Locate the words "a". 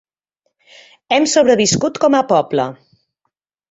2.23-2.27